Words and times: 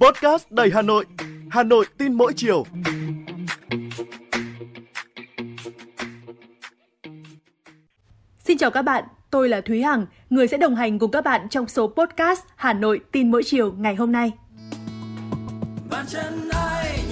Podcast 0.00 0.50
đầy 0.50 0.70
Hà 0.74 0.82
Nội, 0.82 1.04
Hà 1.50 1.62
Nội 1.62 1.86
tin 1.98 2.12
mỗi 2.12 2.32
chiều. 2.36 2.64
Xin 8.38 8.58
chào 8.58 8.70
các 8.70 8.82
bạn, 8.82 9.04
tôi 9.30 9.48
là 9.48 9.60
Thúy 9.60 9.82
Hằng, 9.82 10.06
người 10.30 10.48
sẽ 10.48 10.56
đồng 10.56 10.74
hành 10.74 10.98
cùng 10.98 11.10
các 11.10 11.24
bạn 11.24 11.48
trong 11.50 11.68
số 11.68 11.86
podcast 11.86 12.40
Hà 12.56 12.72
Nội 12.72 13.00
tin 13.12 13.30
mỗi 13.30 13.42
chiều 13.44 13.72
ngày 13.72 13.94
hôm 13.94 14.12
nay. 14.12 14.32
Bàn 15.90 16.04
chân 16.08 16.48
ai 16.52 17.05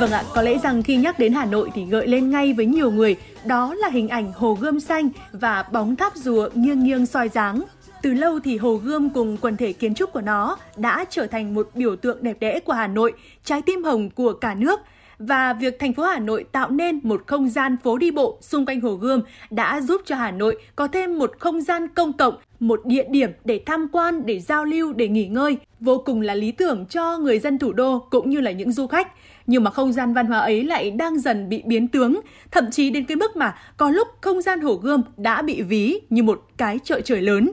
Vâng 0.00 0.10
ạ, 0.10 0.24
có 0.34 0.42
lẽ 0.42 0.58
rằng 0.58 0.82
khi 0.82 0.96
nhắc 0.96 1.18
đến 1.18 1.32
Hà 1.32 1.44
Nội 1.44 1.70
thì 1.74 1.84
gợi 1.84 2.06
lên 2.06 2.30
ngay 2.30 2.52
với 2.52 2.66
nhiều 2.66 2.90
người 2.90 3.16
đó 3.44 3.74
là 3.74 3.88
hình 3.88 4.08
ảnh 4.08 4.32
hồ 4.32 4.58
gươm 4.60 4.80
xanh 4.80 5.08
và 5.32 5.62
bóng 5.62 5.96
tháp 5.96 6.16
rùa 6.16 6.48
nghiêng 6.54 6.84
nghiêng 6.84 7.06
soi 7.06 7.28
dáng. 7.28 7.62
Từ 8.02 8.14
lâu 8.14 8.40
thì 8.40 8.56
Hồ 8.56 8.74
Gươm 8.74 9.10
cùng 9.10 9.36
quần 9.36 9.56
thể 9.56 9.72
kiến 9.72 9.94
trúc 9.94 10.12
của 10.12 10.20
nó 10.20 10.56
đã 10.76 11.04
trở 11.10 11.26
thành 11.26 11.54
một 11.54 11.68
biểu 11.74 11.96
tượng 11.96 12.22
đẹp 12.22 12.36
đẽ 12.40 12.60
của 12.60 12.72
Hà 12.72 12.86
Nội, 12.86 13.12
trái 13.44 13.62
tim 13.62 13.84
hồng 13.84 14.10
của 14.10 14.32
cả 14.32 14.54
nước. 14.54 14.80
Và 15.20 15.52
việc 15.52 15.78
thành 15.78 15.92
phố 15.92 16.02
Hà 16.02 16.18
Nội 16.18 16.44
tạo 16.52 16.70
nên 16.70 17.00
một 17.02 17.22
không 17.26 17.48
gian 17.48 17.76
phố 17.82 17.98
đi 17.98 18.10
bộ 18.10 18.38
xung 18.40 18.66
quanh 18.66 18.80
Hồ 18.80 18.94
Gươm 18.94 19.20
đã 19.50 19.80
giúp 19.80 20.00
cho 20.04 20.16
Hà 20.16 20.30
Nội 20.30 20.56
có 20.76 20.88
thêm 20.88 21.18
một 21.18 21.32
không 21.38 21.60
gian 21.60 21.88
công 21.88 22.12
cộng, 22.12 22.34
một 22.60 22.80
địa 22.84 23.04
điểm 23.10 23.30
để 23.44 23.60
tham 23.66 23.88
quan, 23.92 24.26
để 24.26 24.40
giao 24.40 24.64
lưu, 24.64 24.92
để 24.92 25.08
nghỉ 25.08 25.26
ngơi, 25.26 25.56
vô 25.80 26.02
cùng 26.06 26.20
là 26.20 26.34
lý 26.34 26.52
tưởng 26.52 26.86
cho 26.86 27.18
người 27.18 27.38
dân 27.38 27.58
thủ 27.58 27.72
đô 27.72 28.06
cũng 28.10 28.30
như 28.30 28.40
là 28.40 28.50
những 28.50 28.72
du 28.72 28.86
khách. 28.86 29.12
Nhưng 29.46 29.64
mà 29.64 29.70
không 29.70 29.92
gian 29.92 30.14
văn 30.14 30.26
hóa 30.26 30.38
ấy 30.38 30.64
lại 30.64 30.90
đang 30.90 31.18
dần 31.18 31.48
bị 31.48 31.62
biến 31.66 31.88
tướng, 31.88 32.20
thậm 32.50 32.70
chí 32.70 32.90
đến 32.90 33.04
cái 33.04 33.16
mức 33.16 33.36
mà 33.36 33.54
có 33.76 33.90
lúc 33.90 34.08
không 34.20 34.42
gian 34.42 34.60
Hồ 34.60 34.74
Gươm 34.74 35.02
đã 35.16 35.42
bị 35.42 35.62
ví 35.62 36.00
như 36.10 36.22
một 36.22 36.42
cái 36.56 36.78
chợ 36.84 37.00
trời 37.00 37.20
lớn. 37.20 37.50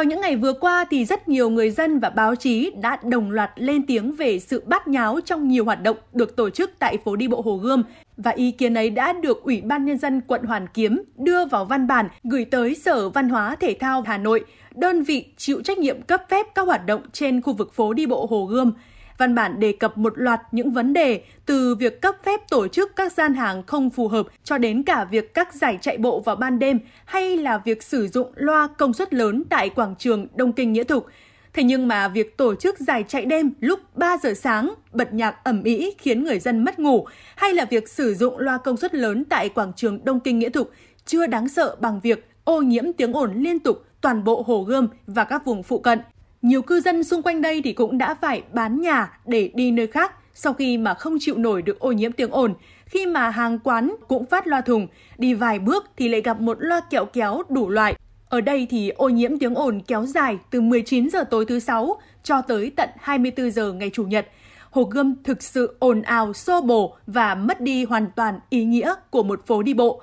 Vào 0.00 0.04
những 0.04 0.20
ngày 0.20 0.36
vừa 0.36 0.52
qua 0.52 0.84
thì 0.90 1.04
rất 1.04 1.28
nhiều 1.28 1.50
người 1.50 1.70
dân 1.70 1.98
và 1.98 2.10
báo 2.10 2.34
chí 2.34 2.70
đã 2.80 2.98
đồng 3.04 3.30
loạt 3.30 3.50
lên 3.56 3.86
tiếng 3.86 4.16
về 4.16 4.38
sự 4.38 4.62
bát 4.66 4.88
nháo 4.88 5.20
trong 5.24 5.48
nhiều 5.48 5.64
hoạt 5.64 5.82
động 5.82 5.96
được 6.12 6.36
tổ 6.36 6.50
chức 6.50 6.70
tại 6.78 6.98
phố 7.04 7.16
đi 7.16 7.28
bộ 7.28 7.40
Hồ 7.40 7.56
Gươm 7.56 7.82
và 8.16 8.30
ý 8.30 8.50
kiến 8.50 8.74
ấy 8.74 8.90
đã 8.90 9.12
được 9.12 9.42
Ủy 9.42 9.60
ban 9.60 9.84
Nhân 9.84 9.98
dân 9.98 10.20
quận 10.20 10.44
Hoàn 10.44 10.66
Kiếm 10.74 11.02
đưa 11.16 11.44
vào 11.44 11.64
văn 11.64 11.86
bản 11.86 12.08
gửi 12.24 12.44
tới 12.44 12.74
Sở 12.74 13.08
Văn 13.08 13.28
hóa 13.28 13.56
Thể 13.56 13.76
thao 13.80 14.02
Hà 14.02 14.18
Nội, 14.18 14.44
đơn 14.74 15.02
vị 15.02 15.26
chịu 15.36 15.62
trách 15.64 15.78
nhiệm 15.78 16.02
cấp 16.02 16.22
phép 16.28 16.46
các 16.54 16.66
hoạt 16.66 16.86
động 16.86 17.02
trên 17.12 17.42
khu 17.42 17.52
vực 17.52 17.74
phố 17.74 17.92
đi 17.92 18.06
bộ 18.06 18.26
Hồ 18.30 18.44
Gươm. 18.44 18.72
Văn 19.20 19.34
bản 19.34 19.60
đề 19.60 19.72
cập 19.72 19.98
một 19.98 20.12
loạt 20.16 20.40
những 20.52 20.70
vấn 20.70 20.92
đề 20.92 21.22
từ 21.46 21.74
việc 21.74 22.00
cấp 22.02 22.16
phép 22.24 22.40
tổ 22.50 22.68
chức 22.68 22.96
các 22.96 23.12
gian 23.12 23.34
hàng 23.34 23.62
không 23.66 23.90
phù 23.90 24.08
hợp 24.08 24.26
cho 24.44 24.58
đến 24.58 24.82
cả 24.82 25.04
việc 25.04 25.34
các 25.34 25.54
giải 25.54 25.78
chạy 25.80 25.98
bộ 25.98 26.20
vào 26.20 26.36
ban 26.36 26.58
đêm 26.58 26.78
hay 27.04 27.36
là 27.36 27.58
việc 27.58 27.82
sử 27.82 28.08
dụng 28.08 28.32
loa 28.34 28.68
công 28.78 28.92
suất 28.92 29.14
lớn 29.14 29.44
tại 29.50 29.68
quảng 29.68 29.94
trường 29.98 30.26
Đông 30.34 30.52
Kinh 30.52 30.72
Nghĩa 30.72 30.84
Thục. 30.84 31.06
Thế 31.52 31.62
nhưng 31.62 31.88
mà 31.88 32.08
việc 32.08 32.36
tổ 32.36 32.54
chức 32.54 32.78
giải 32.78 33.04
chạy 33.08 33.24
đêm 33.24 33.52
lúc 33.60 33.80
3 33.94 34.16
giờ 34.22 34.34
sáng, 34.34 34.74
bật 34.92 35.14
nhạc 35.14 35.44
ẩm 35.44 35.62
ĩ 35.62 35.90
khiến 35.98 36.24
người 36.24 36.38
dân 36.38 36.64
mất 36.64 36.78
ngủ, 36.78 37.06
hay 37.36 37.54
là 37.54 37.64
việc 37.64 37.88
sử 37.88 38.14
dụng 38.14 38.38
loa 38.38 38.58
công 38.58 38.76
suất 38.76 38.94
lớn 38.94 39.24
tại 39.24 39.48
quảng 39.48 39.72
trường 39.76 40.04
Đông 40.04 40.20
Kinh 40.20 40.38
Nghĩa 40.38 40.50
Thục 40.50 40.70
chưa 41.06 41.26
đáng 41.26 41.48
sợ 41.48 41.76
bằng 41.80 42.00
việc 42.00 42.28
ô 42.44 42.62
nhiễm 42.62 42.92
tiếng 42.92 43.12
ồn 43.12 43.32
liên 43.34 43.58
tục 43.58 43.84
toàn 44.00 44.24
bộ 44.24 44.44
Hồ 44.46 44.62
Gươm 44.62 44.88
và 45.06 45.24
các 45.24 45.44
vùng 45.44 45.62
phụ 45.62 45.78
cận. 45.78 45.98
Nhiều 46.42 46.62
cư 46.62 46.80
dân 46.80 47.04
xung 47.04 47.22
quanh 47.22 47.42
đây 47.42 47.60
thì 47.64 47.72
cũng 47.72 47.98
đã 47.98 48.14
phải 48.14 48.42
bán 48.52 48.80
nhà 48.80 49.18
để 49.26 49.50
đi 49.54 49.70
nơi 49.70 49.86
khác 49.86 50.12
sau 50.34 50.52
khi 50.52 50.78
mà 50.78 50.94
không 50.94 51.16
chịu 51.20 51.38
nổi 51.38 51.62
được 51.62 51.78
ô 51.78 51.92
nhiễm 51.92 52.12
tiếng 52.12 52.30
ồn. 52.30 52.54
Khi 52.86 53.06
mà 53.06 53.30
hàng 53.30 53.58
quán 53.58 53.94
cũng 54.08 54.26
phát 54.26 54.46
loa 54.46 54.60
thùng, 54.60 54.86
đi 55.18 55.34
vài 55.34 55.58
bước 55.58 55.90
thì 55.96 56.08
lại 56.08 56.20
gặp 56.20 56.40
một 56.40 56.56
loa 56.60 56.80
kẹo 56.90 57.04
kéo 57.04 57.42
đủ 57.48 57.68
loại. 57.68 57.94
Ở 58.28 58.40
đây 58.40 58.66
thì 58.70 58.88
ô 58.88 59.08
nhiễm 59.08 59.38
tiếng 59.38 59.54
ồn 59.54 59.80
kéo 59.86 60.06
dài 60.06 60.38
từ 60.50 60.60
19 60.60 61.10
giờ 61.10 61.24
tối 61.24 61.44
thứ 61.44 61.58
sáu 61.58 62.00
cho 62.22 62.42
tới 62.42 62.72
tận 62.76 62.88
24 63.00 63.50
giờ 63.50 63.72
ngày 63.72 63.90
Chủ 63.92 64.04
nhật. 64.04 64.26
Hồ 64.70 64.82
Gươm 64.82 65.14
thực 65.24 65.42
sự 65.42 65.76
ồn 65.78 66.02
ào, 66.02 66.32
xô 66.32 66.60
bồ 66.60 66.96
và 67.06 67.34
mất 67.34 67.60
đi 67.60 67.84
hoàn 67.84 68.06
toàn 68.16 68.40
ý 68.50 68.64
nghĩa 68.64 68.94
của 69.10 69.22
một 69.22 69.46
phố 69.46 69.62
đi 69.62 69.74
bộ. 69.74 70.02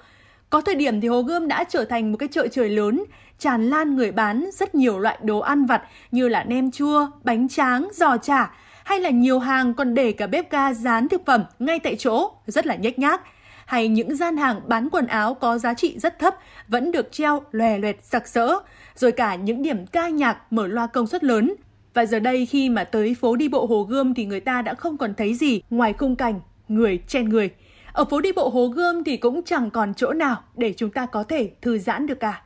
Có 0.49 0.61
thời 0.61 0.75
điểm 0.75 1.01
thì 1.01 1.07
Hồ 1.07 1.21
Gươm 1.21 1.47
đã 1.47 1.63
trở 1.63 1.85
thành 1.85 2.11
một 2.11 2.17
cái 2.17 2.29
chợ 2.31 2.47
trời 2.47 2.69
lớn, 2.69 3.03
tràn 3.39 3.69
lan 3.69 3.95
người 3.95 4.11
bán 4.11 4.49
rất 4.53 4.75
nhiều 4.75 4.99
loại 4.99 5.17
đồ 5.23 5.39
ăn 5.39 5.65
vặt 5.65 5.81
như 6.11 6.27
là 6.27 6.43
nem 6.43 6.71
chua, 6.71 7.07
bánh 7.23 7.47
tráng, 7.47 7.87
giò 7.93 8.17
chả 8.17 8.51
hay 8.85 8.99
là 8.99 9.09
nhiều 9.09 9.39
hàng 9.39 9.73
còn 9.73 9.93
để 9.93 10.11
cả 10.11 10.27
bếp 10.27 10.51
ga 10.51 10.73
dán 10.73 11.07
thực 11.07 11.25
phẩm 11.25 11.43
ngay 11.59 11.79
tại 11.79 11.95
chỗ, 11.95 12.31
rất 12.47 12.67
là 12.67 12.75
nhếch 12.75 12.99
nhác. 12.99 13.21
Hay 13.65 13.87
những 13.87 14.15
gian 14.15 14.37
hàng 14.37 14.61
bán 14.67 14.89
quần 14.89 15.07
áo 15.07 15.33
có 15.33 15.57
giá 15.57 15.73
trị 15.73 15.99
rất 15.99 16.19
thấp 16.19 16.35
vẫn 16.67 16.91
được 16.91 17.11
treo 17.11 17.41
lòe 17.51 17.77
loẹt 17.77 17.97
sặc 18.01 18.27
sỡ, 18.27 18.57
rồi 18.95 19.11
cả 19.11 19.35
những 19.35 19.63
điểm 19.63 19.85
ca 19.85 20.09
nhạc 20.09 20.53
mở 20.53 20.67
loa 20.67 20.87
công 20.87 21.07
suất 21.07 21.23
lớn. 21.23 21.53
Và 21.93 22.05
giờ 22.05 22.19
đây 22.19 22.45
khi 22.45 22.69
mà 22.69 22.83
tới 22.83 23.15
phố 23.21 23.35
đi 23.35 23.47
bộ 23.47 23.65
Hồ 23.65 23.83
Gươm 23.83 24.13
thì 24.13 24.25
người 24.25 24.39
ta 24.39 24.61
đã 24.61 24.73
không 24.73 24.97
còn 24.97 25.13
thấy 25.13 25.33
gì 25.33 25.61
ngoài 25.69 25.93
khung 25.93 26.15
cảnh 26.15 26.39
người 26.67 26.99
chen 27.07 27.29
người. 27.29 27.49
Ở 27.91 28.05
phố 28.05 28.21
đi 28.21 28.31
bộ 28.31 28.49
Hồ 28.49 28.67
Gươm 28.67 29.03
thì 29.03 29.17
cũng 29.17 29.41
chẳng 29.43 29.69
còn 29.69 29.93
chỗ 29.93 30.13
nào 30.13 30.35
để 30.55 30.73
chúng 30.77 30.89
ta 30.89 31.05
có 31.05 31.23
thể 31.23 31.51
thư 31.61 31.79
giãn 31.79 32.07
được 32.07 32.19
cả. 32.19 32.41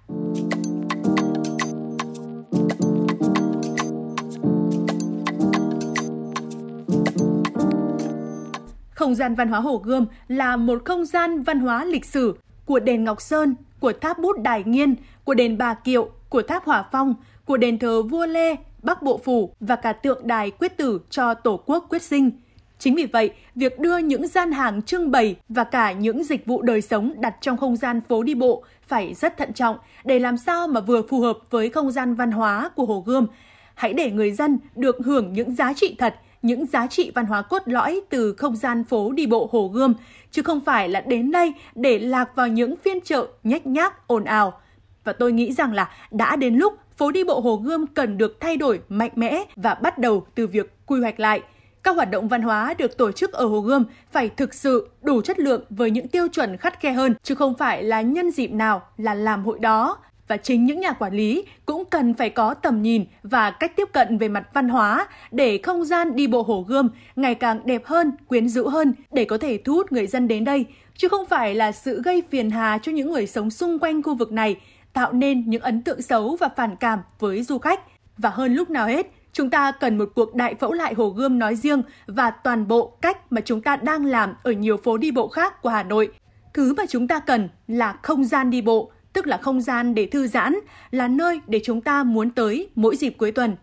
Không 9.02 9.16
gian 9.16 9.36
văn 9.36 9.48
hóa 9.48 9.60
Hồ 9.60 9.78
Gươm 9.78 10.06
là 10.28 10.58
một 10.58 10.82
không 10.86 11.06
gian 11.06 11.42
văn 11.42 11.60
hóa 11.60 11.86
lịch 11.86 12.06
sử 12.06 12.36
của 12.66 12.80
đền 12.80 13.04
Ngọc 13.04 13.22
Sơn, 13.22 13.56
của 13.80 13.94
tháp 14.02 14.20
bút 14.20 14.40
Đài 14.40 14.64
Nghiên, 14.66 14.96
của 15.24 15.34
đền 15.34 15.58
Bà 15.58 15.74
Kiệu, 15.74 16.10
của 16.30 16.42
tháp 16.42 16.66
Hỏa 16.66 16.86
Phong, 16.92 17.14
của 17.46 17.58
đền 17.58 17.80
thờ 17.80 18.02
vua 18.02 18.26
Lê, 18.26 18.56
Bắc 18.84 19.02
Bộ 19.02 19.18
Phủ 19.24 19.54
và 19.60 19.76
cả 19.76 19.94
tượng 19.94 20.28
đài 20.28 20.52
quyết 20.52 20.78
tử 20.78 21.02
cho 21.10 21.34
Tổ 21.34 21.58
quốc 21.66 21.86
quyết 21.90 22.02
sinh. 22.02 22.32
Chính 22.80 22.96
vì 22.96 23.06
vậy, 23.06 23.34
việc 23.56 23.80
đưa 23.80 23.98
những 23.98 24.28
gian 24.28 24.52
hàng 24.52 24.82
trưng 24.82 25.12
bày 25.12 25.36
và 25.50 25.64
cả 25.64 25.92
những 25.92 26.24
dịch 26.24 26.46
vụ 26.46 26.62
đời 26.62 26.82
sống 26.82 27.14
đặt 27.18 27.36
trong 27.42 27.58
không 27.58 27.76
gian 27.76 28.02
phố 28.10 28.24
đi 28.24 28.36
bộ 28.36 28.64
phải 28.88 29.14
rất 29.14 29.38
thận 29.38 29.54
trọng 29.54 29.78
để 30.04 30.20
làm 30.20 30.38
sao 30.38 30.68
mà 30.68 30.80
vừa 30.80 31.02
phù 31.02 31.22
hợp 31.22 31.38
với 31.50 31.70
không 31.70 31.92
gian 31.92 32.16
văn 32.16 32.32
hóa 32.32 32.70
của 32.76 32.86
Hồ 32.86 33.04
Gươm. 33.06 33.28
Hãy 33.76 33.94
để 33.94 34.12
người 34.12 34.32
dân 34.32 34.60
được 34.76 34.98
hưởng 35.06 35.34
những 35.34 35.56
giá 35.56 35.74
trị 35.74 35.96
thật, 36.00 36.16
những 36.42 36.66
giá 36.66 36.88
trị 36.88 37.12
văn 37.16 37.26
hóa 37.26 37.42
cốt 37.42 37.62
lõi 37.66 38.02
từ 38.10 38.34
không 38.34 38.56
gian 38.56 38.84
phố 38.84 39.12
đi 39.12 39.28
bộ 39.28 39.50
Hồ 39.52 39.68
Gươm, 39.74 39.94
chứ 40.32 40.42
không 40.42 40.62
phải 40.62 40.90
là 40.90 41.02
đến 41.02 41.32
đây 41.32 41.54
để 41.76 42.00
lạc 42.00 42.36
vào 42.36 42.48
những 42.48 42.76
phiên 42.84 43.02
chợ 43.02 43.28
nhách 43.44 43.68
nhác 43.68 44.08
ồn 44.08 44.24
ào. 44.24 44.60
Và 45.04 45.14
tôi 45.14 45.32
nghĩ 45.32 45.54
rằng 45.54 45.74
là 45.74 45.90
đã 46.12 46.36
đến 46.36 46.56
lúc 46.56 46.74
phố 46.98 47.12
đi 47.12 47.24
bộ 47.24 47.40
Hồ 47.40 47.56
Gươm 47.56 47.88
cần 47.88 48.18
được 48.18 48.38
thay 48.40 48.58
đổi 48.58 48.80
mạnh 48.90 49.12
mẽ 49.16 49.44
và 49.56 49.74
bắt 49.74 49.98
đầu 49.98 50.26
từ 50.36 50.48
việc 50.48 50.86
quy 50.86 51.02
hoạch 51.02 51.20
lại. 51.20 51.42
Các 51.84 51.96
hoạt 51.96 52.12
động 52.12 52.28
văn 52.28 52.42
hóa 52.42 52.74
được 52.74 52.98
tổ 52.98 53.12
chức 53.12 53.34
ở 53.34 53.46
Hồ 53.46 53.60
Gươm 53.60 53.84
phải 54.12 54.30
thực 54.30 54.54
sự 54.54 54.90
đủ 55.02 55.22
chất 55.22 55.40
lượng 55.40 55.62
với 55.70 55.92
những 55.92 56.08
tiêu 56.08 56.28
chuẩn 56.28 56.58
khắt 56.58 56.80
khe 56.80 56.92
hơn, 56.92 57.16
chứ 57.24 57.36
không 57.36 57.54
phải 57.58 57.84
là 57.84 58.02
nhân 58.02 58.32
dịp 58.32 58.52
nào 58.52 58.82
là 58.98 59.14
làm 59.14 59.46
hội 59.46 59.60
đó 59.60 59.98
và 60.32 60.38
chính 60.38 60.66
những 60.66 60.80
nhà 60.80 60.92
quản 60.92 61.14
lý 61.14 61.46
cũng 61.66 61.86
cần 61.86 62.14
phải 62.14 62.30
có 62.30 62.54
tầm 62.54 62.82
nhìn 62.82 63.06
và 63.24 63.52
cách 63.52 63.76
tiếp 63.76 63.90
cận 63.94 64.18
về 64.18 64.28
mặt 64.28 64.48
văn 64.54 64.70
hóa 64.70 65.08
để 65.32 65.60
không 65.64 65.86
gian 65.86 66.16
đi 66.16 66.28
bộ 66.28 66.42
Hồ 66.42 66.66
Gươm 66.68 66.90
ngày 67.16 67.36
càng 67.36 67.62
đẹp 67.66 67.86
hơn, 67.86 68.12
quyến 68.28 68.50
rũ 68.50 68.68
hơn 68.68 68.94
để 69.12 69.26
có 69.26 69.38
thể 69.38 69.58
thu 69.58 69.74
hút 69.74 69.92
người 69.92 70.08
dân 70.08 70.28
đến 70.28 70.44
đây, 70.44 70.66
chứ 70.96 71.08
không 71.08 71.26
phải 71.26 71.56
là 71.56 71.72
sự 71.72 72.02
gây 72.02 72.24
phiền 72.30 72.50
hà 72.50 72.78
cho 72.78 72.92
những 72.92 73.12
người 73.12 73.28
sống 73.28 73.50
xung 73.50 73.80
quanh 73.80 74.04
khu 74.04 74.16
vực 74.16 74.32
này, 74.32 74.56
tạo 74.94 75.14
nên 75.14 75.50
những 75.50 75.62
ấn 75.62 75.82
tượng 75.82 76.02
xấu 76.02 76.36
và 76.36 76.50
phản 76.56 76.76
cảm 76.76 77.00
với 77.20 77.44
du 77.44 77.58
khách. 77.58 77.80
Và 78.18 78.30
hơn 78.30 78.54
lúc 78.54 78.70
nào 78.70 78.88
hết, 78.88 79.08
chúng 79.34 79.50
ta 79.50 79.72
cần 79.72 79.98
một 79.98 80.10
cuộc 80.16 80.36
đại 80.36 80.56
phẫu 80.56 80.72
lại 80.72 80.94
Hồ 80.94 81.10
Gươm 81.10 81.40
nói 81.40 81.56
riêng 81.56 81.82
và 82.08 82.30
toàn 82.30 82.68
bộ 82.68 82.98
cách 83.02 83.32
mà 83.32 83.42
chúng 83.42 83.62
ta 83.62 83.76
đang 83.76 84.06
làm 84.06 84.34
ở 84.44 84.52
nhiều 84.52 84.78
phố 84.78 84.98
đi 84.98 85.12
bộ 85.12 85.28
khác 85.28 85.62
của 85.62 85.70
Hà 85.70 85.84
Nội. 85.84 86.12
Thứ 86.54 86.74
mà 86.78 86.84
chúng 86.90 87.08
ta 87.08 87.20
cần 87.20 87.50
là 87.68 87.96
không 88.02 88.24
gian 88.24 88.50
đi 88.50 88.62
bộ, 88.62 88.92
tức 89.14 89.28
là 89.28 89.38
không 89.38 89.62
gian 89.62 89.96
để 89.96 90.06
thư 90.06 90.28
giãn, 90.28 90.56
là 90.92 91.08
nơi 91.08 91.42
để 91.48 91.62
chúng 91.64 91.82
ta 91.82 92.04
muốn 92.04 92.30
tới 92.30 92.70
mỗi 92.76 92.96
dịp 92.96 93.10
cuối 93.18 93.32
tuần. 93.32 93.56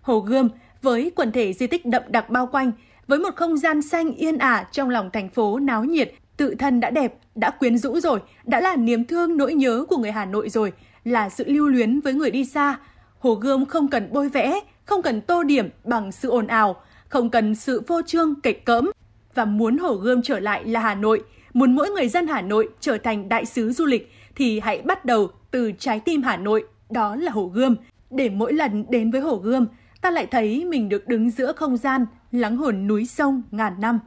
Hồ 0.00 0.20
Gươm 0.20 0.48
với 0.82 1.12
quần 1.16 1.32
thể 1.32 1.52
di 1.52 1.66
tích 1.66 1.86
đậm 1.86 2.02
đặc 2.08 2.30
bao 2.30 2.46
quanh, 2.46 2.72
với 3.06 3.18
một 3.18 3.36
không 3.36 3.56
gian 3.56 3.82
xanh 3.82 4.14
yên 4.14 4.38
ả 4.38 4.66
trong 4.72 4.90
lòng 4.90 5.10
thành 5.12 5.28
phố 5.28 5.58
náo 5.58 5.84
nhiệt, 5.84 6.12
tự 6.36 6.54
thân 6.58 6.80
đã 6.80 6.90
đẹp, 6.90 7.14
đã 7.34 7.50
quyến 7.50 7.78
rũ 7.78 8.00
rồi, 8.00 8.18
đã 8.44 8.60
là 8.60 8.76
niềm 8.76 9.04
thương 9.04 9.36
nỗi 9.36 9.54
nhớ 9.54 9.84
của 9.88 9.96
người 9.96 10.12
Hà 10.12 10.24
Nội 10.24 10.48
rồi, 10.48 10.72
là 11.04 11.28
sự 11.28 11.44
lưu 11.46 11.68
luyến 11.68 12.00
với 12.00 12.14
người 12.14 12.30
đi 12.30 12.44
xa. 12.44 12.76
Hồ 13.18 13.34
Gươm 13.34 13.66
không 13.66 13.88
cần 13.88 14.08
bôi 14.12 14.28
vẽ, 14.28 14.60
không 14.84 15.02
cần 15.02 15.20
tô 15.20 15.42
điểm 15.42 15.68
bằng 15.84 16.12
sự 16.12 16.30
ồn 16.30 16.46
ào, 16.46 16.76
không 17.08 17.30
cần 17.30 17.54
sự 17.54 17.82
phô 17.86 18.02
trương 18.06 18.40
kịch 18.40 18.64
cỡm. 18.64 18.90
Và 19.34 19.44
muốn 19.44 19.78
Hồ 19.78 19.94
Gươm 19.94 20.22
trở 20.22 20.40
lại 20.40 20.64
là 20.64 20.80
Hà 20.80 20.94
Nội, 20.94 21.22
muốn 21.54 21.74
mỗi 21.74 21.90
người 21.90 22.08
dân 22.08 22.26
Hà 22.26 22.42
Nội 22.42 22.68
trở 22.80 22.98
thành 22.98 23.28
đại 23.28 23.44
sứ 23.44 23.72
du 23.72 23.84
lịch 23.84 24.12
thì 24.36 24.60
hãy 24.60 24.82
bắt 24.82 25.04
đầu 25.04 25.28
từ 25.50 25.72
trái 25.78 26.00
tim 26.00 26.22
Hà 26.22 26.36
Nội 26.36 26.64
đó 26.90 27.16
là 27.16 27.32
Hồ 27.32 27.46
Gươm. 27.46 27.76
Để 28.10 28.28
mỗi 28.28 28.52
lần 28.52 28.84
đến 28.90 29.10
với 29.10 29.20
Hồ 29.20 29.36
Gươm, 29.36 29.66
ta 30.00 30.10
lại 30.10 30.26
thấy 30.26 30.64
mình 30.64 30.88
được 30.88 31.08
đứng 31.08 31.30
giữa 31.30 31.52
không 31.52 31.76
gian, 31.76 32.06
lắng 32.32 32.56
hồn 32.56 32.86
núi 32.86 33.06
sông 33.06 33.42
ngàn 33.50 33.72
năm. 33.80 33.98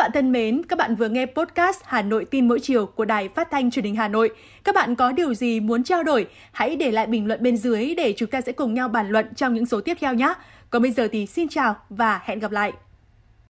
Bạn 0.00 0.10
thân 0.14 0.32
mến, 0.32 0.62
các 0.68 0.78
bạn 0.78 0.96
vừa 0.96 1.08
nghe 1.08 1.26
podcast 1.26 1.80
Hà 1.84 2.02
Nội 2.02 2.24
tin 2.24 2.48
mỗi 2.48 2.60
chiều 2.60 2.86
của 2.86 3.04
Đài 3.04 3.28
Phát 3.28 3.48
thanh 3.50 3.70
Truyền 3.70 3.84
hình 3.84 3.96
Hà 3.96 4.08
Nội. 4.08 4.30
Các 4.64 4.74
bạn 4.74 4.96
có 4.96 5.12
điều 5.12 5.34
gì 5.34 5.60
muốn 5.60 5.84
trao 5.84 6.02
đổi, 6.02 6.26
hãy 6.52 6.76
để 6.76 6.90
lại 6.90 7.06
bình 7.06 7.26
luận 7.26 7.42
bên 7.42 7.56
dưới 7.56 7.94
để 7.94 8.14
chúng 8.16 8.30
ta 8.30 8.40
sẽ 8.40 8.52
cùng 8.52 8.74
nhau 8.74 8.88
bàn 8.88 9.10
luận 9.10 9.26
trong 9.36 9.54
những 9.54 9.66
số 9.66 9.80
tiếp 9.80 9.96
theo 10.00 10.14
nhé. 10.14 10.34
Còn 10.70 10.82
bây 10.82 10.90
giờ 10.92 11.08
thì 11.12 11.26
xin 11.26 11.48
chào 11.48 11.76
và 11.90 12.20
hẹn 12.24 12.38
gặp 12.38 12.52
lại. 12.52 12.72